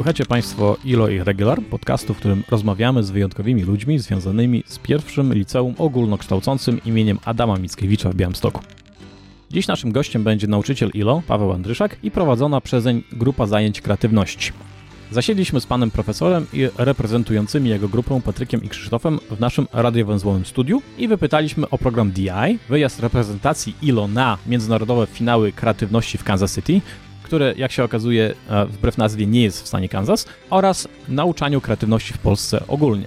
[0.00, 5.34] Słuchacie Państwo ILO i Regular, podcastu, w którym rozmawiamy z wyjątkowymi ludźmi związanymi z pierwszym
[5.34, 8.60] liceum ogólnokształcącym imieniem Adama Mickiewicza w Białymstoku.
[9.50, 14.52] Dziś naszym gościem będzie nauczyciel ILO, Paweł Andryszak i prowadzona przezeń grupa zajęć kreatywności.
[15.10, 20.82] Zasiedliśmy z panem profesorem i reprezentującymi jego grupą Patrykiem i Krzysztofem w naszym radiowęzłowym studiu
[20.98, 26.80] i wypytaliśmy o program DI, wyjazd reprezentacji ILO na międzynarodowe finały kreatywności w Kansas City,
[27.30, 32.12] które jak się okazuje e, wbrew nazwie nie jest w stanie Kansas, oraz nauczaniu kreatywności
[32.12, 33.06] w Polsce ogólnie.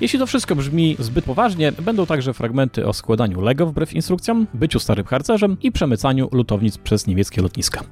[0.00, 4.78] Jeśli to wszystko brzmi zbyt poważnie, będą także fragmenty o składaniu Lego wbrew instrukcjom, byciu
[4.80, 7.84] starym harcerzem i przemycaniu lutownic przez niemieckie lotniska.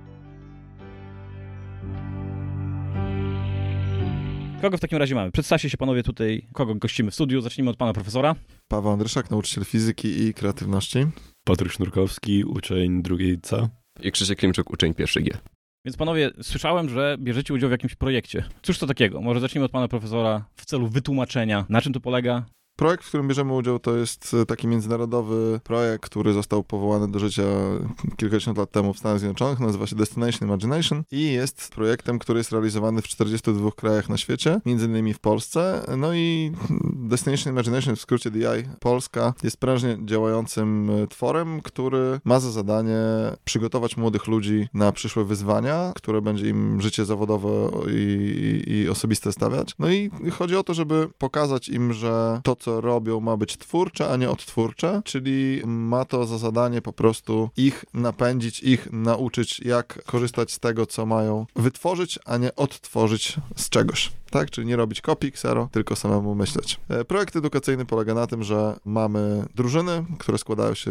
[4.62, 5.32] Kogo w takim razie mamy?
[5.32, 7.40] Przedstawcie się panowie tutaj, kogo gościmy w studiu.
[7.40, 8.34] Zacznijmy od pana profesora.
[8.68, 11.06] Paweł Andryszak, nauczyciel fizyki i kreatywności.
[11.44, 13.68] Patryk Sznurkowski, uczeń drugiej C.
[14.02, 15.38] I Krzysiek Klimczuk, uczeń pierwszej G.
[15.84, 18.44] Więc panowie, słyszałem, że bierzecie udział w jakimś projekcie.
[18.62, 19.20] Cóż to takiego?
[19.20, 22.44] Może zacznijmy od pana profesora w celu wytłumaczenia, na czym to polega,
[22.80, 27.18] Projekt, w którym bierzemy udział, to jest e, taki międzynarodowy projekt, który został powołany do
[27.18, 27.42] życia
[28.16, 29.60] kilkadziesiąt lat temu w Stanach Zjednoczonych.
[29.60, 34.60] Nazywa się Destination Imagination i jest projektem, który jest realizowany w 42 krajach na świecie,
[34.66, 35.84] między innymi w Polsce.
[35.98, 36.52] No i
[36.94, 38.44] Destination Imagination, w skrócie DI
[38.78, 42.98] Polska, jest prężnie działającym e, tworem, który ma za zadanie
[43.44, 47.48] przygotować młodych ludzi na przyszłe wyzwania, które będzie im życie zawodowe
[47.90, 49.74] i, i, i osobiste stawiać.
[49.78, 53.56] No i chodzi o to, żeby pokazać im, że to, co co robią, ma być
[53.56, 59.60] twórcze, a nie odtwórcze, czyli ma to za zadanie po prostu ich napędzić, ich nauczyć,
[59.60, 64.50] jak korzystać z tego, co mają wytworzyć, a nie odtworzyć z czegoś tak?
[64.50, 66.80] Czyli nie robić kopii ksero, tylko samemu myśleć.
[66.88, 70.90] E, projekt edukacyjny polega na tym, że mamy drużyny, które składają się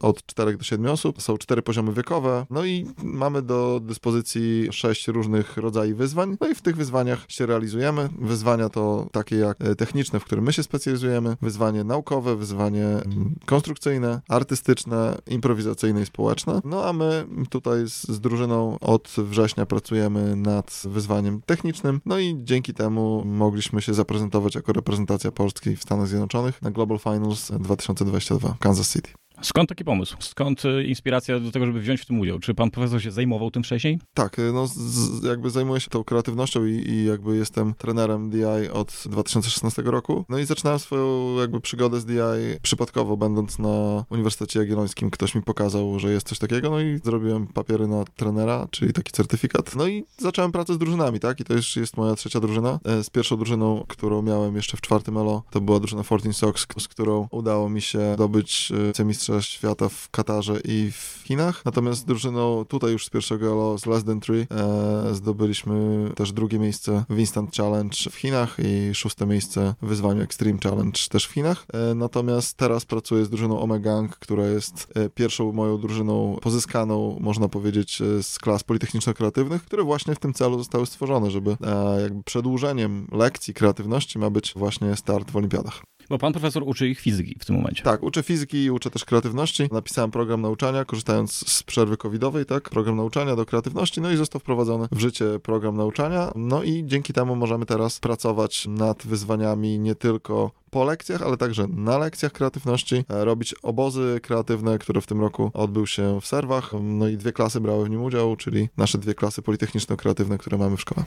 [0.00, 5.08] od 4 do 7 osób, są cztery poziomy wiekowe, no i mamy do dyspozycji sześć
[5.08, 8.08] różnych rodzajów wyzwań, no i w tych wyzwaniach się realizujemy.
[8.18, 10.97] Wyzwania to takie jak e, techniczne, w którym my się specjalizujemy,
[11.42, 16.60] wyzwanie naukowe, wyzwanie mm, konstrukcyjne, artystyczne, improwizacyjne i społeczne.
[16.64, 22.36] No a my tutaj z, z drużyną od września pracujemy nad wyzwaniem technicznym, no i
[22.44, 28.56] dzięki temu mogliśmy się zaprezentować jako reprezentacja Polski w Stanach Zjednoczonych na Global Finals 2022
[28.60, 29.10] Kansas City.
[29.42, 30.16] Skąd taki pomysł?
[30.20, 32.38] Skąd y, inspiracja do tego, żeby wziąć w tym udział?
[32.38, 33.98] Czy pan profesor się zajmował tym wcześniej?
[34.14, 38.70] Tak, y, no z, jakby zajmuję się tą kreatywnością i, i, jakby jestem trenerem DI
[38.72, 40.24] od 2016 roku.
[40.28, 42.14] No i zaczynałem swoją jakby przygodę z DI
[42.62, 45.10] przypadkowo, będąc na Uniwersytecie Jagiellońskim.
[45.10, 49.12] Ktoś mi pokazał, że jest coś takiego, no i zrobiłem papiery na trenera, czyli taki
[49.12, 49.76] certyfikat.
[49.76, 51.40] No i zacząłem pracę z drużynami, tak?
[51.40, 52.78] I to już jest moja trzecia drużyna.
[52.84, 56.66] E, z pierwszą drużyną, którą miałem jeszcze w czwartym ELO, to była drużyna 14 Sox,
[56.78, 58.72] z którą udało mi się dobyć
[59.04, 61.64] mistrza mistrza świata w Katarze i w Chinach.
[61.64, 66.58] Natomiast drużyną tutaj już z pierwszego elo z Less Than Three e, zdobyliśmy też drugie
[66.58, 71.32] miejsce w Instant Challenge w Chinach i szóste miejsce w wyzwaniu Extreme Challenge też w
[71.32, 71.66] Chinach.
[71.72, 77.48] E, natomiast teraz pracuję z drużyną Omegang, która jest e, pierwszą moją drużyną pozyskaną, można
[77.48, 82.22] powiedzieć, e, z klas politechniczno-kreatywnych, które właśnie w tym celu zostały stworzone, żeby e, jakby
[82.22, 85.82] przedłużeniem lekcji kreatywności ma być właśnie start w olimpiadach.
[86.08, 87.82] Bo pan profesor uczy ich fizyki w tym momencie.
[87.82, 89.68] Tak, uczę fizyki i uczę też kreatywności.
[89.72, 92.70] Napisałem program nauczania, korzystając z przerwy covidowej, tak?
[92.70, 96.32] Program nauczania do kreatywności, no i został wprowadzony w życie program nauczania.
[96.34, 101.66] No i dzięki temu możemy teraz pracować nad wyzwaniami nie tylko po lekcjach, ale także
[101.66, 106.70] na lekcjach kreatywności, e, robić obozy kreatywne, które w tym roku odbył się w Serwach.
[106.82, 110.76] No i dwie klasy brały w nim udział, czyli nasze dwie klasy politechniczno-kreatywne, które mamy
[110.76, 111.04] w szkole.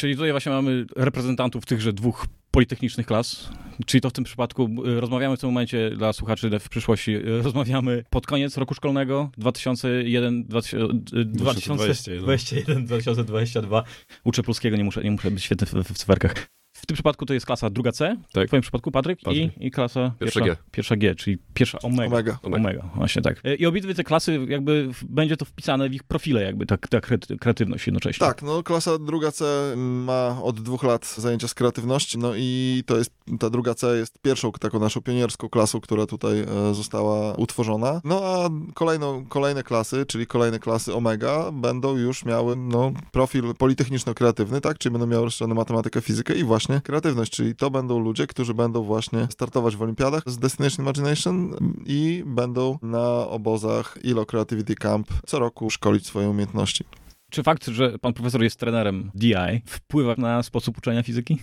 [0.00, 3.48] Czyli tutaj właśnie mamy reprezentantów tychże dwóch politechnicznych klas,
[3.86, 7.42] czyli to w tym przypadku y, rozmawiamy w tym momencie dla słuchaczy w przyszłości, y,
[7.42, 13.84] rozmawiamy pod koniec roku szkolnego 2001 2021 2022
[14.24, 16.59] Uczę polskiego, nie muszę, nie muszę być świetny w, w cyferkach.
[16.82, 18.44] W tym przypadku to jest klasa druga C, tak.
[18.44, 19.56] w twoim przypadku Patryk, Patryk.
[19.56, 20.56] I, i klasa pierwsza, pierwsza, G.
[20.70, 22.06] Pierwsza G, czyli pierwsza omega.
[22.06, 22.38] omega.
[22.42, 22.68] Omega.
[22.68, 22.90] omega.
[22.94, 23.42] właśnie tak.
[23.58, 27.00] I obydwie te klasy jakby będzie to wpisane w ich profile jakby, ta, ta
[27.40, 28.26] kreatywność jednocześnie.
[28.26, 29.44] Tak, no klasa druga C
[29.76, 33.10] ma od dwóch lat zajęcia z kreatywności, no i to jest,
[33.40, 38.00] ta druga C jest pierwszą taką naszą pionierską klasą, która tutaj e, została utworzona.
[38.04, 44.60] No a kolejną, kolejne klasy, czyli kolejne klasy omega będą już miały no, profil politechniczno-kreatywny,
[44.60, 48.26] tak, czyli będą miały rozszerzoną matematykę, fizykę i właśnie właśnie kreatywność, czyli to będą ludzie,
[48.26, 51.54] którzy będą właśnie startować w olimpiadach z Destination Imagination
[51.86, 56.84] i będą na obozach ILO Creativity Camp co roku szkolić swoje umiejętności.
[57.30, 59.34] Czy fakt, że pan profesor jest trenerem DI
[59.66, 61.38] wpływa na sposób uczenia fizyki?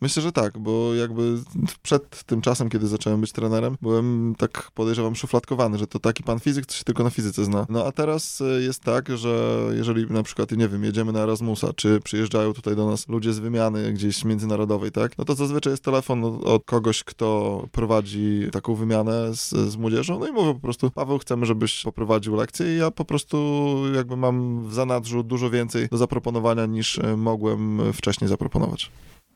[0.00, 1.38] Myślę, że tak, bo jakby
[1.82, 6.40] przed tym czasem, kiedy zacząłem być trenerem, byłem tak podejrzewam szufladkowany, że to taki pan
[6.40, 7.66] fizyk, co się tylko na fizyce zna.
[7.68, 11.72] No a teraz e, jest tak, że jeżeli na przykład, nie wiem, jedziemy na Erasmusa,
[11.72, 15.84] czy przyjeżdżają tutaj do nas ludzie z wymiany gdzieś międzynarodowej, tak, no to zazwyczaj jest
[15.84, 20.90] telefon od, kogoś, kto prowadzi taką wymianę z, z młodzieżą, no i mówię po prostu,
[20.90, 25.88] Paweł, chcemy, żebyś poprowadził lekcję i ja po prostu jakby mam w zanadrzu dużo więcej
[25.88, 28.90] do zaproponowania niż e, mogłem wcześniej zaproponować.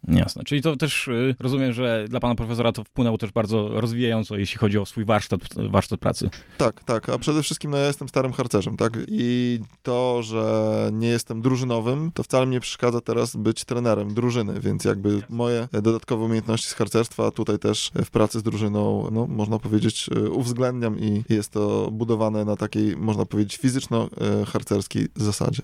[0.08, 0.44] Jasne.
[0.44, 4.58] Czyli to też y, rozumiem, że dla pana profesora to wpłynęło też bardzo rozwijająco, jeśli
[4.58, 5.40] chodzi o swój warsztat,
[5.70, 6.30] warsztat pracy.
[6.58, 7.08] Tak, tak.
[7.08, 8.92] A przede wszystkim no, ja jestem starym harcerzem, tak?
[9.08, 14.60] I to, że nie jestem drużynowym, to wcale mi nie przeszkadza teraz być trenerem drużyny,
[14.60, 19.58] więc jakby moje dodatkowe umiejętności z harcerstwa tutaj też w pracy z drużyną, no można
[19.58, 25.62] powiedzieć, y, uwzględniam i jest to budowane na takiej, można powiedzieć, fizyczno-harcerskiej zasadzie.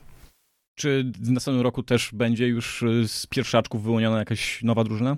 [0.79, 5.17] Czy w następnym roku też będzie już y, z pierwszaczków wyłoniona jakaś nowa drużyna?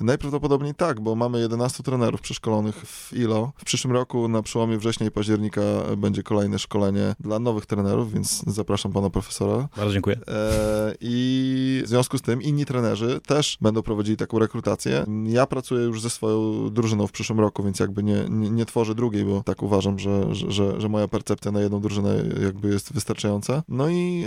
[0.00, 3.52] Najprawdopodobniej tak, bo mamy 11 trenerów przeszkolonych w ILO.
[3.56, 5.60] W przyszłym roku na przełomie września i października
[5.96, 9.68] będzie kolejne szkolenie dla nowych trenerów, więc zapraszam pana profesora.
[9.76, 10.16] Bardzo dziękuję.
[10.28, 15.04] E, I w związku z tym inni trenerzy też będą prowadzili taką rekrutację.
[15.24, 18.94] Ja pracuję już ze swoją drużyną w przyszłym roku, więc jakby nie, nie, nie tworzę
[18.94, 23.62] drugiej, bo tak uważam, że, że, że moja percepcja na jedną drużynę jakby jest wystarczająca.
[23.68, 24.24] No i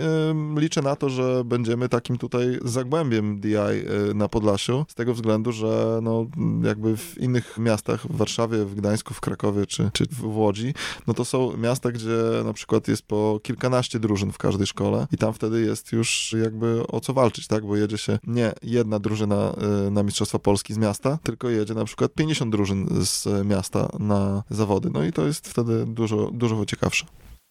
[0.58, 5.52] liczę na to, że będziemy takim tutaj zagłębiem DI e, na Podlasiu, z tego względu,
[5.52, 6.26] że że no,
[6.64, 10.74] jakby w innych miastach, w Warszawie, w Gdańsku, w Krakowie czy, czy w Łodzi,
[11.08, 15.18] no to są miasta, gdzie na przykład jest po kilkanaście drużyn w każdej szkole i
[15.18, 19.56] tam wtedy jest już jakby o co walczyć, tak, bo jedzie się nie jedna drużyna
[19.88, 24.44] y, na Mistrzostwa Polski z miasta, tylko jedzie na przykład 50 drużyn z miasta na
[24.50, 27.06] zawody, no i to jest wtedy dużo, dużo ciekawsze.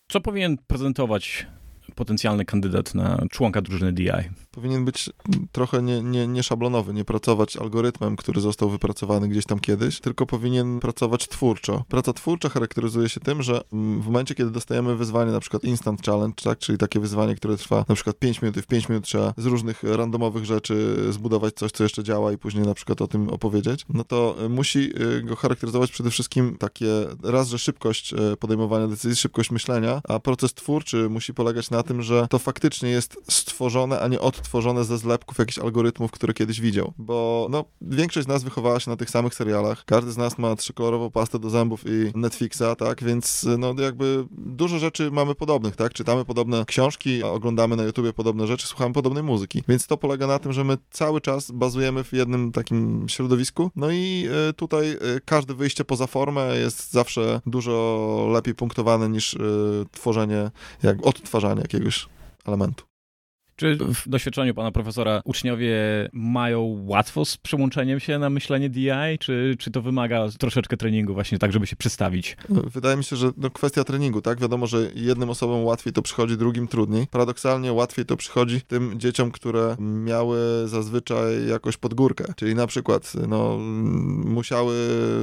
[0.09, 1.47] Co powinien prezentować
[1.95, 4.11] potencjalny kandydat na członka drużyny DI?
[4.51, 5.11] Powinien być
[5.53, 10.27] trochę nie, nie, nie szablonowy, nie pracować algorytmem, który został wypracowany gdzieś tam kiedyś, tylko
[10.27, 11.85] powinien pracować twórczo.
[11.89, 16.35] Praca twórcza charakteryzuje się tym, że w momencie, kiedy dostajemy wyzwanie, na przykład Instant Challenge,
[16.45, 19.35] tak, czyli takie wyzwanie, które trwa na przykład 5 minut i w 5 minut trzeba
[19.37, 23.29] z różnych randomowych rzeczy zbudować coś, co jeszcze działa i później na przykład o tym
[23.29, 26.87] opowiedzieć, no to musi y, go charakteryzować przede wszystkim takie
[27.23, 32.03] raz, że szybkość y, podejmowania decyzji, szybkość myślenia, a proces twórczy musi polegać na tym,
[32.03, 36.93] że to faktycznie jest stworzone, a nie odtworzone ze zlepków jakichś algorytmów, które kiedyś widział.
[36.99, 39.85] Bo no, większość z nas wychowała się na tych samych serialach.
[39.85, 43.05] Każdy z nas ma trzykolorową pastę do zębów i Netflixa, tak?
[43.05, 45.93] Więc no jakby dużo rzeczy mamy podobnych, tak?
[45.93, 49.63] Czytamy podobne książki, oglądamy na YouTubie podobne rzeczy, słuchamy podobnej muzyki.
[49.69, 53.71] Więc to polega na tym, że my cały czas bazujemy w jednym takim środowisku.
[53.77, 59.35] No i y, tutaj y, każde wyjście poza formę jest zawsze dużo lepiej punktowane niż
[59.35, 59.39] y,
[59.93, 60.51] tworzenie,
[60.83, 62.09] jak odtwarzanie jakiegoś
[62.47, 62.92] elementu.
[63.63, 65.75] Czy w doświadczeniu pana profesora uczniowie
[66.13, 71.39] mają łatwo z przełączeniem się na myślenie DI, czy, czy to wymaga troszeczkę treningu właśnie
[71.39, 72.37] tak, żeby się przystawić?
[72.49, 74.41] Wydaje mi się, że no, kwestia treningu, tak?
[74.41, 77.07] Wiadomo, że jednym osobom łatwiej to przychodzi, drugim trudniej.
[77.11, 80.39] Paradoksalnie łatwiej to przychodzi tym dzieciom, które miały
[80.69, 83.59] zazwyczaj jakoś pod górkę, czyli na przykład no,
[84.25, 84.75] musiały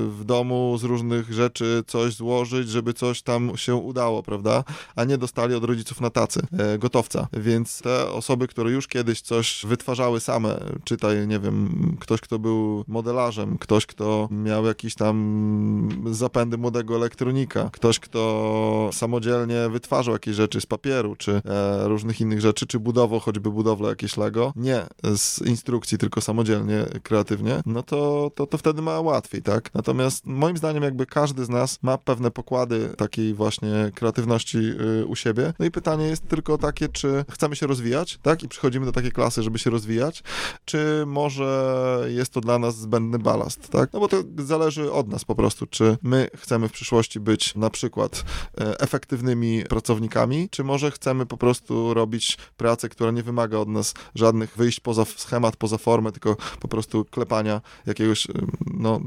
[0.09, 4.63] w domu z różnych rzeczy coś złożyć, żeby coś tam się udało, prawda?
[4.95, 7.27] A nie dostali od rodziców na tacy, e, gotowca.
[7.33, 11.69] Więc te osoby, które już kiedyś coś wytwarzały same, czytaj, nie wiem,
[11.99, 19.69] ktoś, kto był modelarzem, ktoś, kto miał jakieś tam zapędy młodego elektronika, ktoś, kto samodzielnie
[19.69, 24.17] wytwarzał jakieś rzeczy z papieru, czy e, różnych innych rzeczy, czy budował choćby budowlę jakieś
[24.17, 29.73] Lego, nie z instrukcji, tylko samodzielnie, kreatywnie, no to, to, to wtedy ma łatwiej, tak?
[29.73, 35.15] Natomiast moim zdaniem jakby każdy z nas ma pewne pokłady takiej właśnie kreatywności y, u
[35.15, 35.53] siebie.
[35.59, 38.43] No i pytanie jest tylko takie, czy chcemy się rozwijać, rozwijać, tak?
[38.43, 40.23] I przychodzimy do takiej klasy, żeby się rozwijać,
[40.65, 43.93] czy może jest to dla nas zbędny balast, tak?
[43.93, 47.69] No bo to zależy od nas po prostu, czy my chcemy w przyszłości być na
[47.69, 48.23] przykład
[48.61, 53.93] e, efektywnymi pracownikami, czy może chcemy po prostu robić pracę, która nie wymaga od nas
[54.15, 58.27] żadnych wyjść poza schemat, poza formę, tylko po prostu klepania jakiegoś,
[58.73, 58.99] no,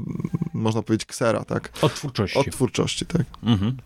[0.53, 1.71] można powiedzieć, ksera, tak?
[1.81, 2.39] Od twórczości.
[2.39, 3.25] Od twórczości, tak.
[3.43, 3.77] Mhm.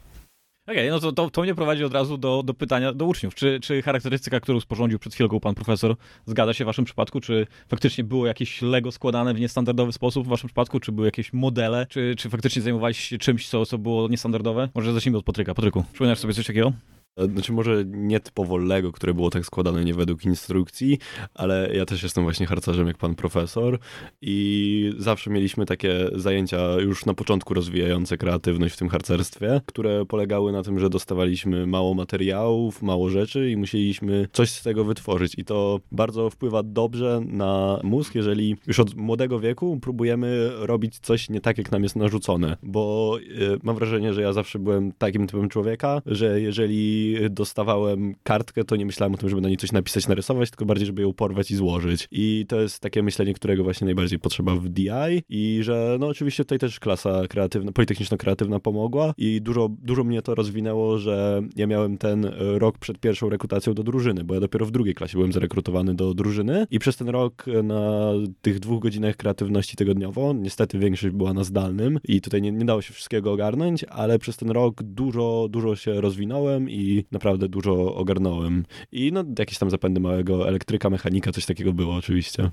[0.67, 3.35] Okej, okay, no to, to, to mnie prowadzi od razu do, do pytania do uczniów.
[3.35, 5.95] Czy, czy charakterystyka, którą sporządził przed chwilką pan profesor,
[6.25, 7.19] zgadza się w waszym przypadku?
[7.19, 10.79] Czy faktycznie było jakieś Lego składane w niestandardowy sposób w waszym przypadku?
[10.79, 11.85] Czy były jakieś modele?
[11.89, 14.69] Czy, czy faktycznie zajmowaliście się czymś, co, co było niestandardowe?
[14.75, 15.53] Może zacznijmy od Patryka.
[15.53, 16.73] Patryku, przypominasz sobie coś takiego?
[17.33, 20.97] Znaczy może nie typowo Lego, które było tak składane nie według instrukcji,
[21.33, 23.79] ale ja też jestem właśnie harcerzem jak pan profesor
[24.21, 30.51] i zawsze mieliśmy takie zajęcia już na początku rozwijające kreatywność w tym harcerstwie, które polegały
[30.51, 35.33] na tym, że dostawaliśmy mało materiałów, mało rzeczy i musieliśmy coś z tego wytworzyć.
[35.37, 41.29] I to bardzo wpływa dobrze na mózg, jeżeli już od młodego wieku próbujemy robić coś
[41.29, 45.27] nie tak, jak nam jest narzucone, bo y, mam wrażenie, że ja zawsze byłem takim
[45.27, 49.71] typem człowieka, że jeżeli dostawałem kartkę, to nie myślałem o tym, żeby na niej coś
[49.71, 52.07] napisać, narysować, tylko bardziej, żeby ją porwać i złożyć.
[52.11, 54.89] I to jest takie myślenie, którego właśnie najbardziej potrzeba w DI
[55.29, 60.35] i że no oczywiście tutaj też klasa kreatywna, politechniczno-kreatywna pomogła i dużo, dużo mnie to
[60.35, 64.71] rozwinęło, że ja miałem ten rok przed pierwszą rekrutacją do drużyny, bo ja dopiero w
[64.71, 68.11] drugiej klasie byłem zarekrutowany do drużyny i przez ten rok na
[68.41, 72.81] tych dwóch godzinach kreatywności tygodniowo, niestety większość była na zdalnym i tutaj nie, nie dało
[72.81, 78.65] się wszystkiego ogarnąć, ale przez ten rok dużo, dużo się rozwinąłem i naprawdę dużo ogarnąłem.
[78.91, 82.51] I no jakieś tam zapędy małego elektryka, mechanika, coś takiego było oczywiście.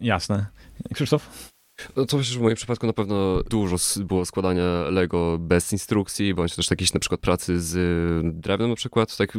[0.00, 0.46] Jasne.
[0.94, 1.51] Krzysztof?
[1.96, 6.34] No to myślę, że w moim przypadku na pewno dużo było składania Lego bez instrukcji,
[6.34, 7.74] bądź też jakiejś na przykład pracy z
[8.36, 9.38] drewnem na przykład, tak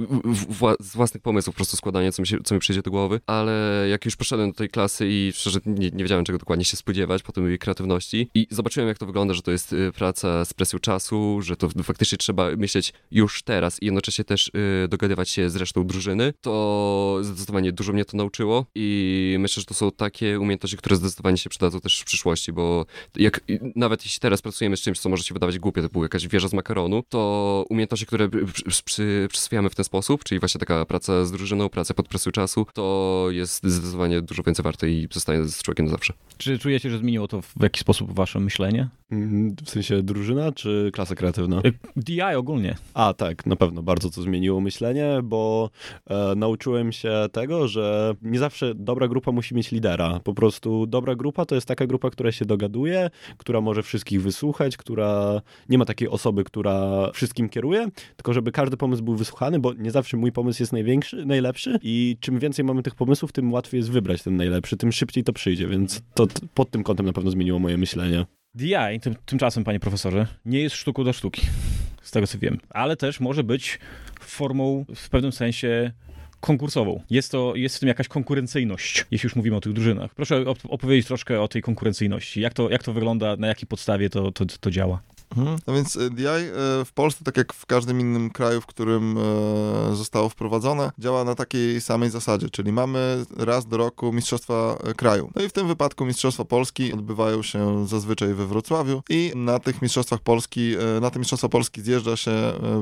[0.50, 3.20] wła z własnych pomysłów po prostu składanie, co mi, się, co mi przyjdzie do głowy,
[3.28, 6.78] ale jak już poszedłem do tej klasy i szczerze nie, nie wiedziałem czego dokładnie się
[6.78, 10.46] spodziewać po tym jej kreatywności i zobaczyłem jak to wygląda, że to jest y, praca
[10.46, 15.30] z presją czasu, że to faktycznie trzeba myśleć już teraz i jednocześnie też y, dogadywać
[15.30, 19.92] się z resztą drużyny, to zdecydowanie dużo mnie to nauczyło i myślę, że to są
[19.92, 22.86] takie umiejętności, które zdecydowanie się przydadzą też w przyszłości przyszłości, bo
[23.16, 23.42] jak,
[23.76, 26.54] nawet jeśli teraz pracujemy z czymś, co może się wydawać głupie, typu jakaś wieża z
[26.54, 31.32] makaronu, to umiejętności, które przy, przy, przyswajamy w ten sposób, czyli właśnie taka praca z
[31.32, 35.88] drużyną, praca pod presją czasu, to jest zdecydowanie dużo więcej warte i zostaje z człowiekiem
[35.88, 36.14] zawsze.
[36.38, 38.90] Czy czujecie, że zmieniło to w jakiś sposób wasze myślenie?
[39.12, 41.62] Mhm, w sensie drużyna czy klasa kreatywna?
[41.66, 42.76] Y, DI ogólnie.
[42.94, 45.70] A tak, na pewno bardzo to zmieniło myślenie, bo
[46.08, 50.20] e, nauczyłem się tego, że nie zawsze dobra grupa musi mieć lidera.
[50.24, 54.78] Po prostu dobra grupa to jest taka grupa, która się dogaduje, która może wszystkich wysłuchać,
[54.78, 59.74] która nie ma takiej osoby, która wszystkim kieruje, tylko żeby każdy pomysł był wysłuchany, bo
[59.74, 63.78] nie zawsze mój pomysł jest największy, najlepszy i czym więcej mamy tych pomysłów, tym łatwiej
[63.78, 67.32] jest wybrać ten najlepszy, tym szybciej to przyjdzie, więc to pod tym kątem na pewno
[67.32, 68.26] zmieniło moje myślenie.
[68.56, 71.42] DI, tym, tymczasem, panie profesorze, nie jest sztuką do sztuki,
[72.02, 73.80] z tego co wiem, ale też może być
[74.20, 75.92] formą w pewnym sensie
[76.44, 77.02] konkursową.
[77.10, 80.16] Jest, to, jest w tym jakaś konkurencyjność, jeśli już mówimy o tych drużynach.
[80.16, 82.42] Proszę opowiedzieć troszkę o tej konkurencyjności.
[82.42, 85.02] Jak to, jak to wygląda, na jakiej podstawie to, to, to działa?
[85.38, 85.58] Mhm.
[85.68, 89.18] No więc e, DI e, w Polsce, tak jak w każdym innym kraju, w którym
[89.18, 95.32] e, zostało wprowadzone, działa na takiej samej zasadzie, czyli mamy raz do roku Mistrzostwa Kraju.
[95.36, 99.82] No i w tym wypadku Mistrzostwa Polski odbywają się zazwyczaj we Wrocławiu i na tych
[99.82, 102.32] Mistrzostwach Polski, na te Mistrzostwa Polski zjeżdża się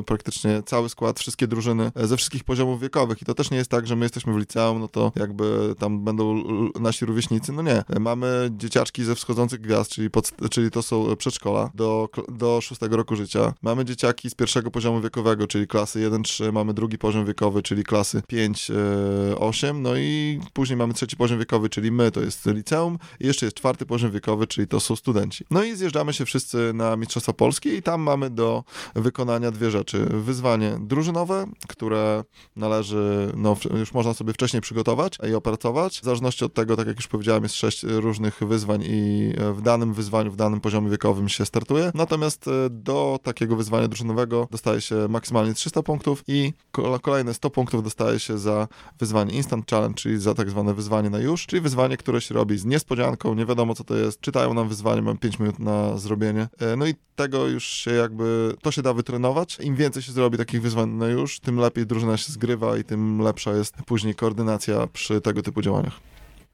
[0.05, 3.87] praktycznie cały skład, wszystkie drużyny ze wszystkich poziomów wiekowych i to też nie jest tak,
[3.87, 6.43] że my jesteśmy w liceum, no to jakby tam będą
[6.79, 7.83] nasi rówieśnicy, no nie.
[7.99, 12.09] Mamy dzieciaczki ze wschodzących gwiazd, czyli, pod, czyli to są przedszkola, do,
[12.41, 13.53] do szóstego roku życia.
[13.61, 18.21] Mamy dzieciaki z pierwszego poziomu wiekowego, czyli klasy 1-3, mamy drugi poziom wiekowy, czyli klasy
[18.31, 23.27] 5-8, e, no i później mamy trzeci poziom wiekowy, czyli my, to jest liceum i
[23.27, 25.45] jeszcze jest czwarty poziom wiekowy, czyli to są studenci.
[25.51, 28.63] No i zjeżdżamy się wszyscy na Mistrzostwa Polskie i tam mamy do
[28.95, 30.05] wykonania dwie rzeczy.
[30.09, 32.23] Wyzwanie drużynowe, które
[32.55, 35.99] należy, no już można sobie wcześniej przygotować i opracować.
[35.99, 39.93] W zależności od tego, tak jak już powiedziałem, jest sześć różnych wyzwań i w danym
[39.93, 41.91] wyzwaniu, w danym poziomie wiekowym się startuje.
[41.93, 46.53] Natomiast Natomiast e, do takiego wyzwania drużynowego dostaje się maksymalnie 300 punktów i
[47.01, 48.67] kolejne 100 punktów dostaje się za
[48.99, 52.57] wyzwanie Instant Challenge, czyli za tak zwane wyzwanie na już, czyli wyzwanie, które się robi
[52.57, 56.47] z niespodzianką, nie wiadomo co to jest, czytają nam wyzwanie, mam 5 minut na zrobienie.
[56.59, 59.57] E, no i tego już się jakby, to się da wytrenować.
[59.59, 63.21] Im więcej się zrobi takich wyzwań na już, tym lepiej drużyna się zgrywa i tym
[63.21, 65.99] lepsza jest później koordynacja przy tego typu działaniach.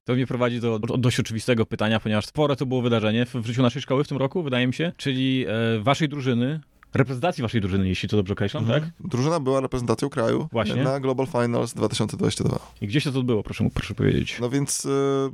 [0.07, 3.61] To mnie prowadzi do, do dość oczywistego pytania, ponieważ spore to było wydarzenie w, życiu
[3.61, 6.59] naszej szkoły w tym roku, wydaje mi się, czyli e, waszej drużyny
[6.93, 8.81] reprezentacji waszej drużyny, jeśli to dobrze określam, mhm.
[8.81, 8.91] tak?
[8.99, 10.83] Drużyna była reprezentacją kraju Właśnie.
[10.83, 12.59] na Global Finals 2022.
[12.81, 14.37] I gdzie się to odbyło, proszę, proszę powiedzieć?
[14.41, 14.89] No więc y,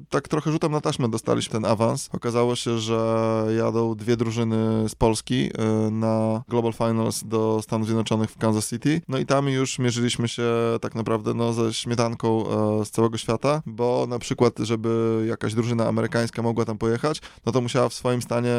[0.10, 2.10] tak trochę rzutem na taśmę dostaliśmy ten awans.
[2.14, 5.50] Okazało się, że jadą dwie drużyny z Polski
[5.88, 9.02] y, na Global Finals do Stanów Zjednoczonych w Kansas City.
[9.08, 10.44] No i tam już mierzyliśmy się
[10.82, 12.46] tak naprawdę no, ze śmietanką
[12.82, 17.52] y, z całego świata, bo na przykład, żeby jakaś drużyna amerykańska mogła tam pojechać, no
[17.52, 18.54] to musiała w swoim stanie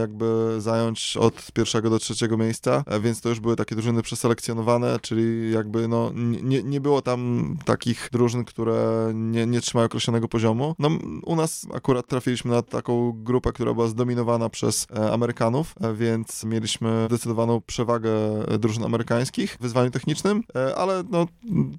[0.00, 4.98] jakby zająć od pierwszego do trzeciego miejsca, e, więc to już były takie drużyny przeselekcjonowane,
[5.02, 10.74] czyli jakby no nie, nie było tam takich drużyn, które nie, nie trzymają określonego poziomu.
[10.78, 10.88] No
[11.24, 16.44] u nas akurat trafiliśmy na taką grupę, która była zdominowana przez e, Amerykanów, e, więc
[16.44, 18.10] mieliśmy zdecydowaną przewagę
[18.58, 20.42] drużyn amerykańskich w wyzwaniu technicznym,
[20.76, 21.26] ale no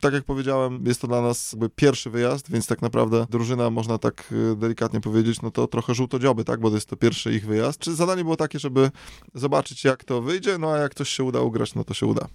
[0.01, 3.97] tak jak powiedziałem, jest to dla nas jakby pierwszy wyjazd, więc tak naprawdę drużyna, można
[3.97, 7.79] tak delikatnie powiedzieć, no to trochę żółtodzioby, tak, bo to jest to pierwszy ich wyjazd.
[7.79, 8.91] Czy zadanie było takie, żeby
[9.33, 12.27] zobaczyć jak to wyjdzie, no a jak coś się uda ugrać, no to się uda.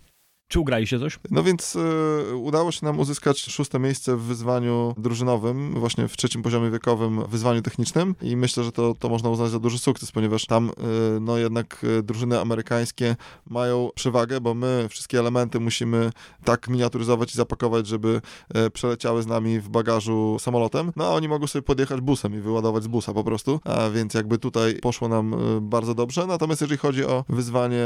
[0.48, 1.18] Czy ugraliście coś?
[1.30, 6.42] No więc y, udało się nam uzyskać szóste miejsce w wyzwaniu drużynowym, właśnie w trzecim
[6.42, 8.14] poziomie wiekowym wyzwaniu technicznym.
[8.22, 11.84] I myślę, że to, to można uznać za duży sukces, ponieważ tam y, no jednak
[11.84, 13.16] y, drużyny amerykańskie
[13.50, 16.10] mają przewagę, bo my wszystkie elementy musimy
[16.44, 18.20] tak miniaturyzować i zapakować, żeby
[18.66, 22.40] y, przeleciały z nami w bagażu samolotem, no a oni mogą sobie podjechać busem i
[22.40, 26.78] wyładować z busa po prostu, a więc jakby tutaj poszło nam bardzo dobrze, natomiast jeżeli
[26.78, 27.84] chodzi o wyzwanie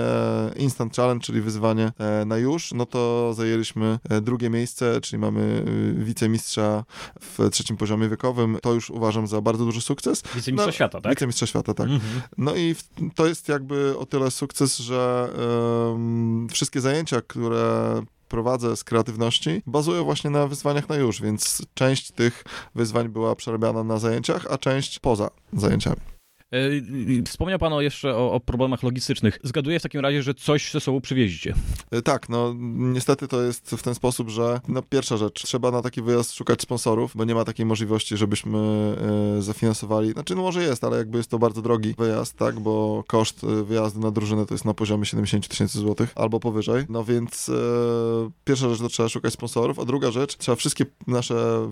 [0.56, 5.64] Instant Challenge, czyli wyzwanie e, na już, no to zajęliśmy e, drugie miejsce, czyli mamy
[6.00, 6.84] e, wicemistrza
[7.20, 8.58] w trzecim poziomie wiekowym.
[8.62, 10.22] To już uważam za bardzo duży sukces.
[10.34, 11.12] Wicemistrza no, świata, tak?
[11.12, 11.88] Wicemistrza świata, tak.
[11.88, 12.22] Mhm.
[12.38, 12.74] No i
[13.14, 15.30] to jest jakby o tyle sukces, że
[15.88, 22.10] um, wszystkie zajęcia, które prowadzę z kreatywności, bazują właśnie na wyzwaniach na już, więc część
[22.10, 26.17] tych wyzwań była przerabiana na zajęciach, a część poza zajęciami.
[26.52, 29.38] E, wspomniał Pan jeszcze o, o, problemach logistycznych.
[29.42, 31.54] Zgaduję w takim razie, że coś ze sobą przywiezicie.
[31.90, 35.82] E, tak, no niestety to jest w ten sposób, że no pierwsza rzecz, trzeba na
[35.82, 38.58] taki wyjazd szukać sponsorów, bo nie ma takiej możliwości, żebyśmy
[39.38, 40.12] e, zafinansowali.
[40.12, 43.64] Znaczy, no może jest, ale jakby jest to bardzo drogi wyjazd, tak, bo koszt e,
[43.64, 46.84] wyjazdu na drużynę to jest na poziomie 70 tysięcy złotych albo powyżej.
[46.88, 47.52] No więc e,
[48.44, 51.68] pierwsza rzecz to trzeba szukać sponsorów, a druga rzecz, trzeba wszystkie nasze,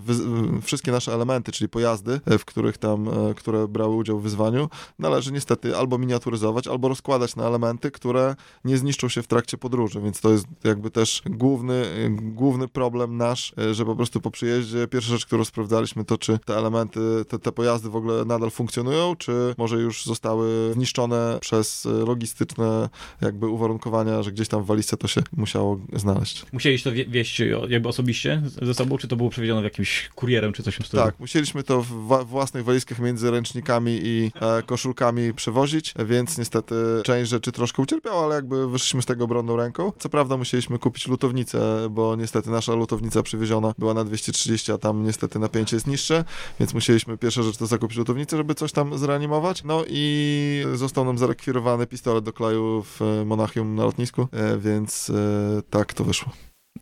[0.63, 4.66] wszystkie nasze elementy, czyli pojazdy, w których tam, które brały udział w wyzwaniu,
[4.99, 10.01] należy niestety albo miniaturyzować, albo rozkładać na elementy, które nie zniszczą się w trakcie podróży,
[10.01, 15.11] więc to jest jakby też główny, główny problem nasz, że po prostu po przyjeździe pierwsza
[15.11, 19.55] rzecz, którą sprawdzaliśmy, to czy te elementy, te, te pojazdy w ogóle nadal funkcjonują, czy
[19.59, 22.89] może już zostały zniszczone przez logistyczne
[23.21, 26.47] jakby uwarunkowania, że gdzieś tam w walizce to się musiało znaleźć.
[26.53, 30.63] Musieliście to wieść jakby osobiście ze sobą, czy to było przewiezione w jakimś kurierem, czy
[30.63, 31.03] coś w tym stylu?
[31.03, 37.31] Tak, musieliśmy to w własnych walizkach między ręcznikami i e, koszulkami przewozić, więc niestety część
[37.31, 39.93] rzeczy troszkę ucierpiała, ale jakby wyszliśmy z tego obronną ręką.
[39.99, 45.05] Co prawda musieliśmy kupić lutownicę, bo niestety nasza lutownica przywieziona była na 230, a tam
[45.05, 46.25] niestety napięcie jest niższe,
[46.61, 49.65] więc musieliśmy pierwsza rzecz to zakupić lutownicę, żeby coś tam zreanimować.
[49.65, 55.63] No i został nam zarekwirowany pistolet do klaju w Monachium na lotnisku, e, więc e,
[55.71, 56.33] tak to wyszło.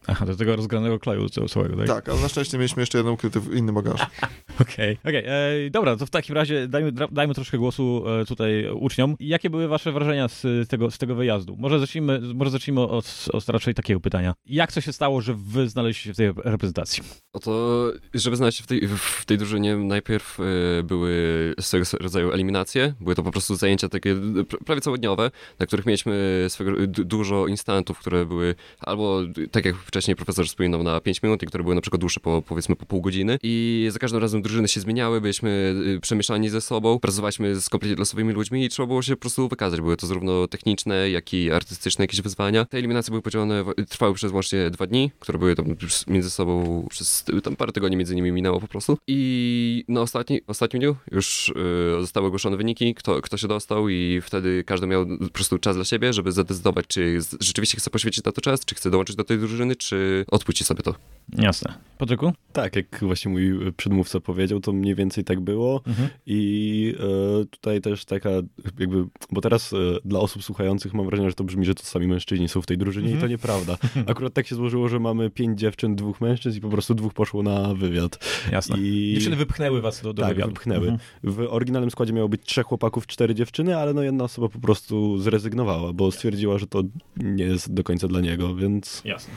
[0.07, 1.87] Aha, do tego rozgranego klaju całego, tak?
[1.87, 4.05] Tak, ale na szczęście mieliśmy jeszcze jeden ukryty w innym bagażu.
[4.61, 5.21] Okej, okej.
[5.21, 5.71] Okay.
[5.71, 9.17] Dobra, to w takim razie dajmy, dajmy troszkę głosu e, tutaj uczniom.
[9.21, 11.57] Jakie były wasze wrażenia z tego, z tego wyjazdu?
[11.59, 14.35] Może zacznijmy, może zacznijmy od, od raczej takiego pytania.
[14.47, 17.03] Jak to się stało, że wy znaleźliście się w tej reprezentacji?
[17.33, 21.15] Oto, żeby znaleźć się w tej, w tej drużynie, najpierw e, były
[21.61, 22.95] swego rodzaju eliminacje.
[23.01, 24.17] Były to po prostu zajęcia takie
[24.67, 30.47] prawie całodniowe, na których mieliśmy swego, dużo instantów, które były albo, tak jak wcześniej profesor
[30.47, 33.39] wspominał, na 5 minut i które były na przykład dłuższe po, powiedzmy po pół godziny.
[33.43, 37.97] I za każdym razem drużyny się zmieniały, byliśmy y, przemieszani ze sobą, pracowaliśmy z kompletnie
[37.97, 39.81] losowymi ludźmi i trzeba było się po prostu wykazać.
[39.81, 42.65] Były to zarówno techniczne, jak i artystyczne jakieś wyzwania.
[42.65, 45.67] Te eliminacje były podzielone, trwały przez łącznie dwa dni, które były tam
[46.07, 48.99] między sobą przez tam parę tygodni między nimi minęło po prostu.
[49.07, 51.53] I na ostatni, ostatnim dniu już
[51.95, 55.77] yy, zostały ogłoszone wyniki, kto, kto się dostał i wtedy każdy miał po prostu czas
[55.77, 59.25] dla siebie, żeby zadecydować, czy rzeczywiście chce poświęcić na to czas, czy chce dołączyć do
[59.25, 60.95] tej drużyny, czy odpuści sobie to.
[61.39, 61.75] Jasne.
[61.99, 62.33] Patryku?
[62.53, 66.09] Tak, jak właśnie mój przedmówca powiedział, to mniej więcej tak było mhm.
[66.27, 66.95] i
[67.43, 68.31] e, tutaj też taka
[68.79, 72.07] jakby, bo teraz e, dla osób słuchających mam wrażenie, że to brzmi, że to sami
[72.07, 73.19] mężczyźni są w tej drużynie mhm.
[73.19, 73.31] i to mhm.
[73.31, 73.77] nieprawda.
[74.13, 77.43] Akurat tak się złożyło, że mamy pięć dziewczyn, dwóch mężczyzn i po prostu dwóch poszło
[77.43, 78.19] na wywiad.
[78.53, 78.79] Jasne.
[78.79, 79.13] I...
[79.15, 80.51] Dziewczyny wypchnęły was do, do tak, wywiadu.
[80.51, 80.89] wypchnęły.
[80.89, 80.99] Mhm.
[81.25, 85.19] W oryginalnym składzie miało być trzech chłopaków, cztery dziewczyny, ale no jedna osoba po prostu
[85.19, 86.83] zrezygnowała, bo stwierdziła, że to
[87.17, 89.03] nie jest do końca dla niego, więc...
[89.05, 89.35] Jasne.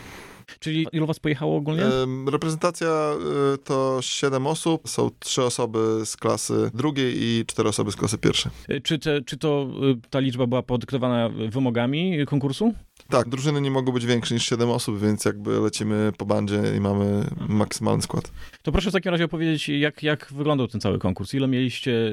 [0.60, 1.84] Czyli ilu was pojechało ogólnie?
[2.32, 3.14] Reprezentacja
[3.54, 8.18] y, to 7 osób, są 3 osoby z klasy drugiej i 4 osoby z klasy
[8.18, 8.52] pierwszej.
[8.70, 9.68] Y, czy, te, czy to
[10.10, 12.74] ta liczba była podyktowana wymogami konkursu?
[13.10, 16.80] Tak, drużyny nie mogą być większe niż 7 osób, więc jakby lecimy po bandzie i
[16.80, 18.32] mamy maksymalny skład.
[18.64, 21.34] To proszę w takim razie opowiedzieć, jak, jak wyglądał ten cały konkurs?
[21.34, 22.12] Ile mieliście,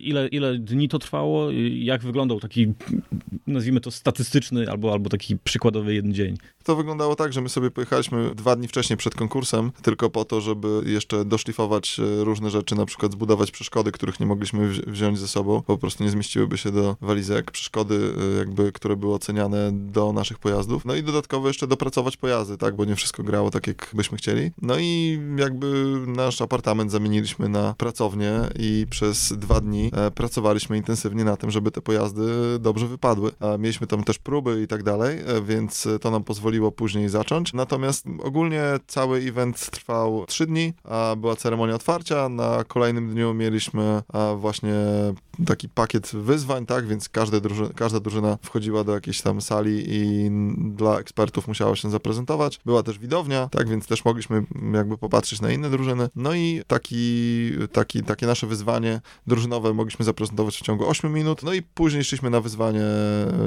[0.00, 1.50] ile, ile dni to trwało?
[1.74, 2.72] Jak wyglądał taki,
[3.46, 6.36] nazwijmy to statystyczny albo, albo taki przykładowy jeden dzień?
[6.64, 10.40] To wyglądało tak, że my sobie pojechaliśmy dwa dni wcześniej przed konkursem, tylko po to,
[10.40, 15.18] żeby jeszcze doszlifować e, różne rzeczy, na przykład zbudować przeszkody, których nie mogliśmy wzi- wziąć
[15.18, 17.50] ze sobą, bo po prostu nie zmieściłyby się do walizek.
[17.50, 20.84] Przeszkody, e, jakby, które były oceniane do naszych pojazdów.
[20.84, 24.50] No i dodatkowo jeszcze dopracować pojazdy, tak, bo nie wszystko grało tak, jak byśmy chcieli.
[24.62, 31.24] No i jakby nasz apartament zamieniliśmy na pracownię i przez dwa dni e, pracowaliśmy intensywnie
[31.24, 32.22] na tym, żeby te pojazdy
[32.60, 33.32] dobrze wypadły.
[33.58, 37.52] Mieliśmy tam też próby i tak dalej, e, więc to nam pozwoliło później zacząć.
[37.52, 40.72] Natomiast ogólnie cały event trwał trzy dni,
[41.16, 42.28] była ceremonia otwarcia.
[42.28, 44.02] Na kolejnym dniu mieliśmy
[44.36, 44.74] właśnie
[45.46, 50.30] taki pakiet wyzwań, tak, więc każde druży- każda drużyna wchodziła do jakiejś tam sali i
[50.56, 52.60] dla ekspertów musiała się zaprezentować.
[52.64, 56.08] Była też widownia, tak, więc też mogliśmy jakby popatrzeć na inne drużyny.
[56.16, 61.52] No i taki, taki, takie nasze wyzwanie drużynowe mogliśmy zaprezentować w ciągu 8 minut, no
[61.52, 62.82] i później szliśmy na wyzwanie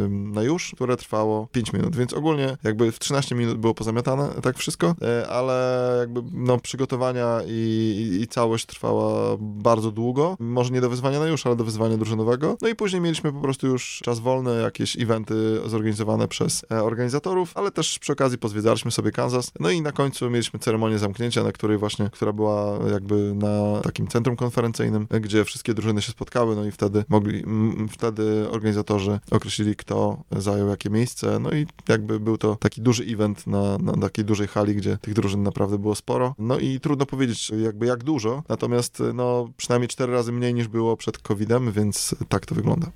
[0.10, 4.58] na już, które trwało 5 minut, więc ogólnie jakby w 13 minut było pozamiatane tak
[4.58, 10.82] wszystko, e, ale jakby no przygotowania i, i, i całość trwała bardzo długo, może nie
[10.82, 14.02] do wyzwania na już, ale do wyzwania drużynowego, no i później mieliśmy po prostu już
[14.04, 19.52] czas wolny, jakieś eventy zorganizowane przez e, organizatorów, ale też przy okazji pozwiedzaliśmy sobie Kansas,
[19.60, 24.08] no i na końcu mieliśmy ceremonię zamknięcia, na której właśnie, która była jakby na takim
[24.08, 27.44] centrum konferencyjnym, gdzie wszystkie drużyny się spotkały, no i wtedy mogli,
[27.92, 33.48] wtedy organizatorzy określili, kto zajął jakie miejsce, no i jakby był to taki duży event
[33.48, 37.52] na, na takiej dużej hali, gdzie tych drużyn naprawdę było sporo, no i trudno powiedzieć
[37.64, 42.46] jakby jak dużo, natomiast no przynajmniej cztery razy mniej niż było przed COVID-em, więc tak
[42.46, 42.92] to wygląda.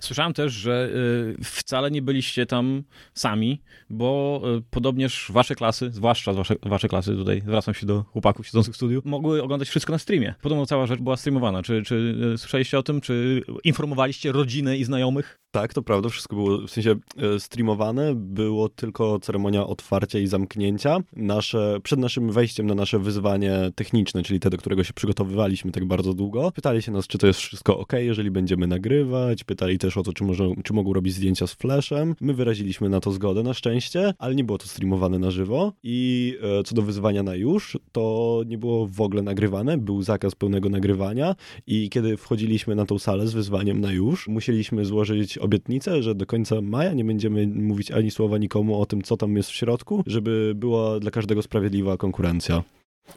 [0.00, 0.90] Słyszałem też, że
[1.40, 2.82] y, wcale nie byliście tam
[3.14, 8.46] sami, bo y, podobnież wasze klasy, zwłaszcza wasze, wasze klasy, tutaj zwracam się do chłopaków
[8.46, 10.34] siedzących w studiu, mogły oglądać wszystko na streamie.
[10.42, 11.62] Podobno cała rzecz była streamowana.
[11.62, 13.00] Czy, czy y, słyszeliście o tym?
[13.00, 15.43] Czy informowaliście rodzinę i znajomych?
[15.54, 20.98] Tak, to prawda, wszystko było w sensie e, streamowane, było tylko ceremonia otwarcia i zamknięcia.
[21.16, 25.84] Nasze, przed naszym wejściem na nasze wyzwanie techniczne, czyli te, do którego się przygotowywaliśmy tak
[25.84, 29.96] bardzo długo, pytali się nas, czy to jest wszystko ok, jeżeli będziemy nagrywać, pytali też
[29.96, 32.14] o to, czy, może, czy mogą robić zdjęcia z flashem.
[32.20, 35.72] My wyraziliśmy na to zgodę, na szczęście, ale nie było to streamowane na żywo.
[35.82, 40.34] I e, co do wyzwania na już, to nie było w ogóle nagrywane, był zakaz
[40.34, 41.34] pełnego nagrywania
[41.66, 46.26] i kiedy wchodziliśmy na tą salę z wyzwaniem na już, musieliśmy złożyć obietnicę, że do
[46.26, 50.02] końca maja nie będziemy mówić ani słowa nikomu o tym, co tam jest w środku,
[50.06, 52.62] żeby była dla każdego sprawiedliwa konkurencja.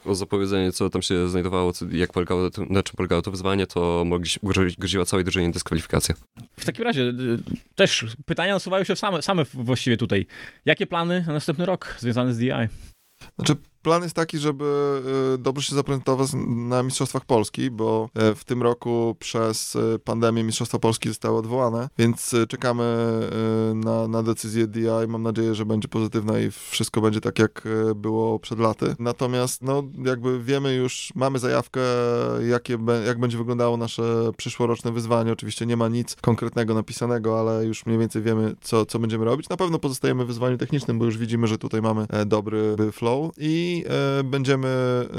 [0.04, 4.04] O zapowiedzenie, co tam się znajdowało, jak polegało, na czym polegało to wyzwanie, to
[4.42, 6.14] grozi- groziła całej drużynie dyskwalifikacja.
[6.56, 7.14] W takim razie y,
[7.74, 10.26] też pytania nasuwają się same, same właściwie tutaj.
[10.64, 12.50] Jakie plany na następny rok związane z DI?
[13.36, 14.64] Znaczy, plan jest taki, żeby
[15.34, 20.44] y, dobrze się zaprezentować na Mistrzostwach Polski, bo y, w tym roku przez y, pandemię
[20.44, 23.08] Mistrzostwa Polski zostały odwołane, więc czekamy
[23.74, 25.08] na, na decyzję DI.
[25.08, 28.96] Mam nadzieję, że będzie pozytywna i wszystko będzie tak, jak było przed laty.
[28.98, 31.80] Natomiast, no, jakby wiemy już, mamy zajawkę,
[32.48, 35.32] jakie, jak będzie wyglądało nasze przyszłoroczne wyzwanie.
[35.32, 39.48] Oczywiście nie ma nic konkretnego napisanego, ale już mniej więcej wiemy, co, co będziemy robić.
[39.48, 43.32] Na pewno pozostajemy w wyzwaniu technicznym, bo już widzimy, że tutaj mamy e, dobry flow
[43.36, 43.67] i
[44.20, 44.68] e, będziemy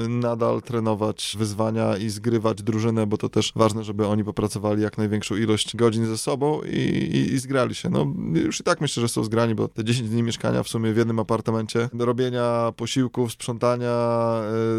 [0.10, 5.36] nadal trenować wyzwania i zgrywać drużynę, bo to też ważne, żeby oni popracowali jak największą
[5.36, 7.90] ilość godzin ze sobą i, i, i zgrali się.
[7.90, 10.94] No już i tak myślę, że są zgrani, bo te 10 dni mieszkania w sumie
[10.94, 13.92] w jednym apartamencie, do robienia posiłków, sprzątania,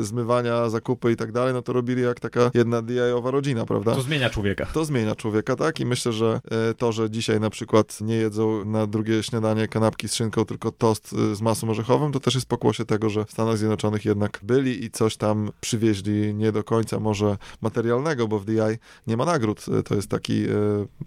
[0.00, 3.94] e, zmywania, zakupy i tak dalej, no to robili jak taka jedna DI-owa rodzina, prawda?
[3.94, 4.66] To zmienia człowieka.
[4.66, 5.80] To zmienia człowieka, tak?
[5.80, 10.08] I myślę, że e, to, że dzisiaj na przykład nie jedzą na drugie śniadanie kanapki
[10.08, 13.30] z szynką, tylko tost e, z masą orzechowym, to też jest pokłosie tego, że w
[13.30, 18.44] Stanach Zjednoczonych jednak byli i coś tam przywieźli nie do końca może materialnego, bo w
[18.44, 18.58] DI
[19.06, 19.66] nie ma nagród.
[19.78, 20.50] E, To jest taki e,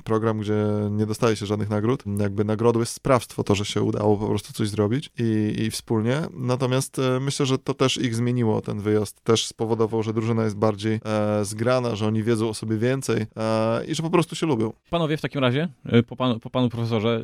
[0.03, 2.03] program, gdzie nie dostaje się żadnych nagród.
[2.19, 6.21] Jakby nagrodą jest sprawstwo, to, że się udało po prostu coś zrobić i, i wspólnie.
[6.33, 9.23] Natomiast e, myślę, że to też ich zmieniło, ten wyjazd.
[9.23, 13.85] Też spowodował, że drużyna jest bardziej e, zgrana, że oni wiedzą o sobie więcej e,
[13.85, 14.73] i że po prostu się lubią.
[14.89, 17.21] Panowie, w takim razie, y, po panu, po panu profesorze,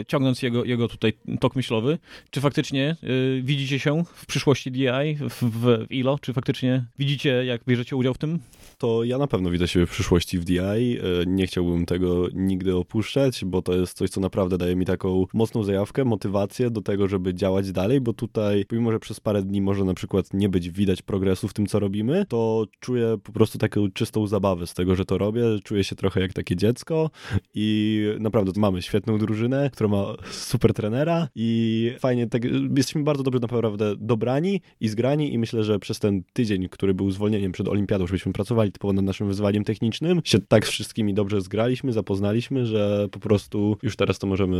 [0.00, 1.98] y, ciągnąc jego, jego tutaj tok myślowy,
[2.30, 2.96] czy faktycznie
[3.42, 6.18] widzicie się w przyszłości przyszłości DI w, w ILO?
[6.18, 8.38] Czy faktycznie widzicie, jak bierzecie udział w tym?
[8.84, 10.58] To ja na pewno widzę siebie w przyszłości w DI.
[10.58, 15.26] E, nie chciałbym tego nigdy opuszczać, bo to jest coś, co naprawdę daje mi taką
[15.34, 19.62] mocną zajawkę, motywację do tego, żeby działać dalej, bo tutaj, pomimo, że przez parę dni
[19.62, 23.58] może na przykład nie być widać progresu w tym, co robimy, to czuję po prostu
[23.58, 25.42] taką czystą zabawę z tego, że to robię.
[25.64, 27.10] Czuję się trochę jak takie dziecko
[27.54, 32.44] i naprawdę mamy świetną drużynę, która ma super trenera i fajnie, tak,
[32.76, 37.10] jesteśmy bardzo dobrze naprawdę dobrani i zgrani i myślę, że przez ten tydzień, który był
[37.10, 41.40] zwolnieniem przed olimpiadą, żebyśmy pracowali typowo nad naszym wyzwaniem technicznym, się tak z wszystkimi dobrze
[41.40, 44.56] zgraliśmy, zapoznaliśmy, że po prostu już teraz to możemy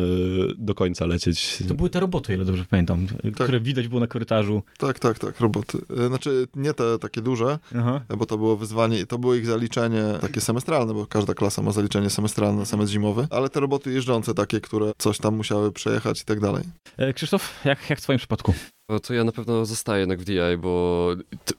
[0.58, 1.62] do końca lecieć.
[1.68, 3.32] To były te roboty, ile dobrze pamiętam, tak.
[3.32, 4.62] które widać było na korytarzu.
[4.78, 5.78] Tak, tak, tak, roboty.
[6.04, 8.00] E, znaczy nie te takie duże, Aha.
[8.18, 12.10] bo to było wyzwanie, to było ich zaliczenie takie semestralne, bo każda klasa ma zaliczenie
[12.10, 16.40] semestralne, semestr zimowy, ale te roboty jeżdżące takie, które coś tam musiały przejechać i tak
[16.40, 16.64] dalej.
[16.96, 18.54] E, Krzysztof, jak, jak w twoim przypadku?
[19.02, 21.08] To ja na pewno zostaję jednak w DI, bo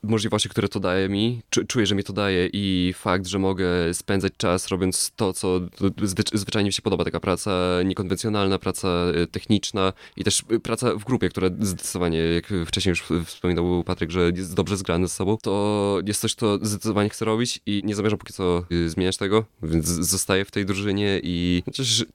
[0.03, 4.33] możliwości, które to daje mi, czuję, że mi to daje i fakt, że mogę spędzać
[4.37, 5.59] czas robiąc to, co
[6.33, 7.51] zwyczajnie mi się podoba, taka praca
[7.85, 13.03] niekonwencjonalna, praca e, techniczna i też e, praca w grupie, która zdecydowanie, jak wcześniej już
[13.25, 17.59] wspominał Patryk, że jest dobrze zgrany ze sobą, to jest coś, co zdecydowanie chcę robić
[17.65, 21.63] i nie zamierzam póki co e, zmieniać tego, więc zostaję w tej drużynie i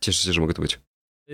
[0.01, 0.90] cieszę się, że mogę tu być.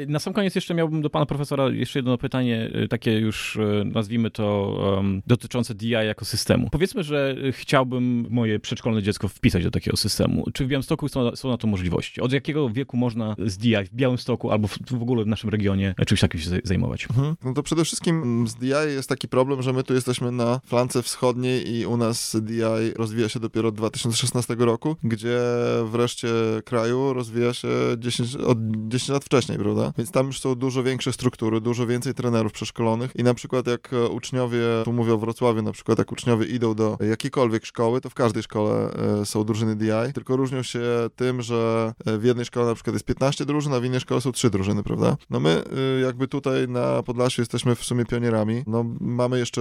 [0.09, 3.83] Na sam koniec jeszcze miałbym do pana profesora jeszcze jedno pytanie, y, takie już y,
[3.85, 6.69] nazwijmy to um, dotyczące DI jako systemu.
[6.71, 10.45] Powiedzmy, że chciałbym moje przedszkolne dziecko wpisać do takiego systemu.
[10.55, 12.21] Czy w Białymstoku są, są na to możliwości?
[12.21, 15.95] Od jakiego wieku można z DI w Białymstoku albo w, w ogóle w naszym regionie
[16.07, 17.07] czymś takim się zajmować?
[17.11, 17.37] Mhm.
[17.45, 21.03] No to przede wszystkim z DI jest taki problem, że my tu jesteśmy na flance
[21.03, 25.39] wschodniej i u nas DI rozwija się dopiero od 2016 roku, gdzie
[25.85, 26.29] wreszcie
[26.65, 29.86] kraju rozwija się 10, od 10 lat wcześniej, prawda?
[29.99, 33.93] Więc tam już są dużo większe struktury, dużo więcej trenerów przeszkolonych i na przykład jak
[33.93, 38.11] e, uczniowie, tu mówię o Wrocławiu, na przykład jak uczniowie idą do jakiejkolwiek szkoły, to
[38.11, 40.81] w każdej szkole e, są drużyny DI, tylko różnią się
[41.17, 44.21] tym, że e, w jednej szkole na przykład jest 15 drużyn, a w innej szkole
[44.21, 45.17] są 3 drużyny, prawda?
[45.31, 45.63] No my
[46.03, 49.61] jakby tutaj na Podlasiu jesteśmy w sumie pionierami, no mamy jeszcze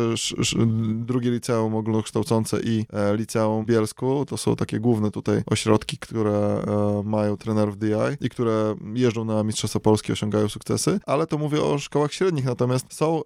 [0.86, 6.64] drugie liceum ogólnokształcące i liceum Bielsku, to są takie główne tutaj ośrodki, które
[7.04, 9.80] mają trenerów DI i które jeżdżą na Mistrzostwa
[10.14, 13.22] Osiągają sukcesy, ale to mówię o szkołach średnich, natomiast są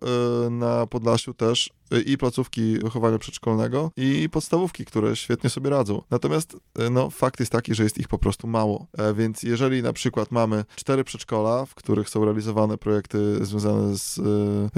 [0.47, 6.01] y, na Podlasiu też y, i placówki wychowania przedszkolnego i podstawówki, które świetnie sobie radzą.
[6.09, 8.87] Natomiast y, no, fakt jest taki, że jest ich po prostu mało.
[8.97, 14.19] E, więc jeżeli na przykład mamy cztery przedszkola, w których są realizowane projekty związane z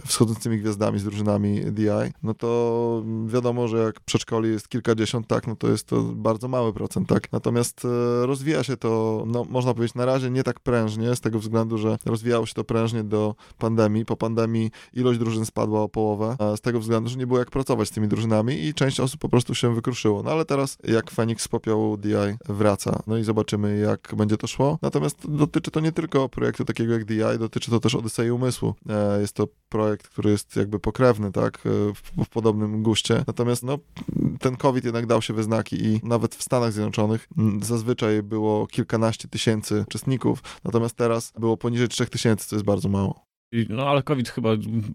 [0.06, 5.56] wschodzącymi gwiazdami, z drużynami DI, no to wiadomo, że jak przedszkoli jest kilkadziesiąt, tak, no
[5.56, 7.32] to jest to bardzo mały procent, tak.
[7.32, 7.88] Natomiast
[8.22, 11.91] rozwija się to, no można powiedzieć, na razie nie tak prężnie, z tego względu, że
[12.06, 14.06] rozwijało się to prężnie do pandemii.
[14.06, 17.88] Po pandemii ilość drużyn spadła o połowę, z tego względu, że nie było jak pracować
[17.88, 20.24] z tymi drużynami i część osób po prostu się wykruszyło.
[20.24, 22.14] No ale teraz, jak Fenix z popiołu DI
[22.50, 24.80] wraca, no i zobaczymy, jak będzie to szło.
[24.82, 28.74] Natomiast dotyczy to nie tylko projektu takiego jak DI, dotyczy to też Odysei Umysłu.
[28.90, 33.24] E, jest to projekt, który jest jakby pokrewny, tak, e, w, w podobnym guście.
[33.28, 33.78] Natomiast, no,
[34.40, 37.28] ten COVID jednak dał się we znaki i nawet w Stanach Zjednoczonych
[37.62, 43.31] zazwyczaj było kilkanaście tysięcy uczestników, natomiast teraz było poniżej 3000, to jest bardzo mało.
[43.70, 44.50] No ale COVID chyba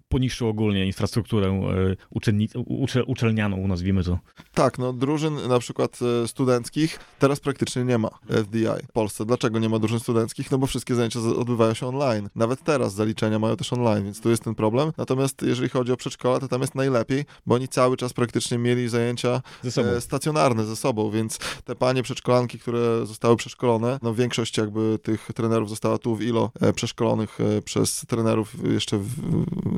[0.08, 4.18] poniszczył ogólnie infrastrukturę e, uczelni, uczel, uczelnianą, nazwijmy to.
[4.54, 9.26] Tak, no drużyn na przykład e, studenckich teraz praktycznie nie ma FDI w Polsce.
[9.26, 10.50] Dlaczego nie ma drużyn studenckich?
[10.50, 12.28] No bo wszystkie zajęcia odbywają się online.
[12.34, 14.92] Nawet teraz zaliczenia mają też online, więc tu jest ten problem.
[14.96, 18.88] Natomiast jeżeli chodzi o przedszkola, to tam jest najlepiej, bo oni cały czas praktycznie mieli
[18.88, 24.98] zajęcia ze stacjonarne ze sobą, więc te panie przedszkolanki, które zostały przeszkolone, no większość jakby
[25.02, 29.12] tych trenerów została tu w ILO e, przeszkolonych przez trenerów jeszcze w,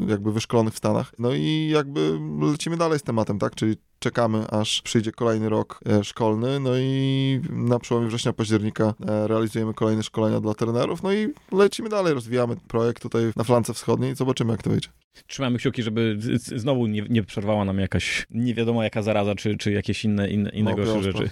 [0.09, 1.12] jakby wyszkolonych w Stanach.
[1.18, 3.54] No i jakby lecimy dalej z tematem, tak?
[3.54, 9.28] Czyli czekamy, aż przyjdzie kolejny rok e, szkolny, no i na przełomie września, października e,
[9.28, 14.12] realizujemy kolejne szkolenia dla trenerów, no i lecimy dalej, rozwijamy projekt tutaj na flance wschodniej
[14.12, 14.88] i zobaczymy, jak to wyjdzie.
[15.26, 16.18] Trzymamy kciuki, żeby
[16.57, 20.50] znowu nie, nie przerwała nam jakaś nie wiadomo jaka zaraza, czy, czy jakieś inne, inne,
[20.50, 21.31] inne no, rzeczy.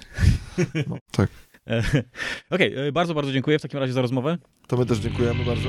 [0.88, 1.30] No, tak.
[2.50, 4.38] Okej, okay, bardzo, bardzo dziękuję w takim razie za rozmowę.
[4.66, 5.68] To my też dziękujemy bardzo.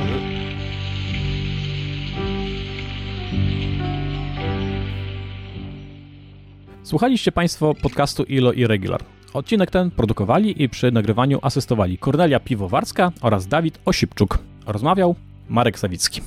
[6.88, 9.04] Słuchaliście Państwo podcastu ILO i Regular.
[9.34, 14.40] Odcinek ten produkowali i przy nagrywaniu asystowali Kornelia Piwowarska oraz Dawid Osipczuk.
[14.66, 15.16] Rozmawiał
[15.50, 16.22] Marek Sawicki.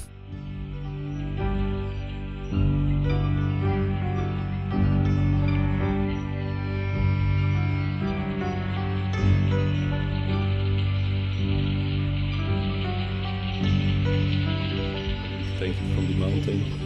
[15.59, 16.79] Thank you from the mountain.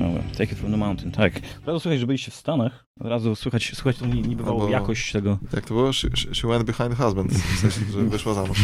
[0.00, 1.32] Dobra, take it from the mountain, tak.
[1.62, 2.84] Od razu słychać, że byliście w Stanach.
[3.00, 5.38] Od razu słychać, słychać tą nie- niebywałą Albo- jakość tego.
[5.54, 5.92] Jak to było?
[5.92, 8.58] She, she she went behind husband, w sensie, że wyszła za mąż.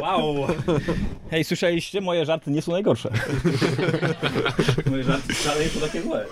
[0.00, 0.46] Wow!
[1.30, 2.00] Hej, słyszeliście?
[2.00, 3.10] Moje żarty nie są najgorsze.
[4.90, 6.26] Moje żarty wcale nie są takie złe.